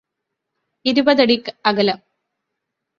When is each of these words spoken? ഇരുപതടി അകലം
ഇരുപതടി 0.85 1.37
അകലം 1.65 1.99